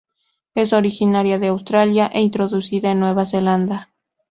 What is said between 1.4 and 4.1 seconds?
Australia, e introducida en Nueva Zelanda.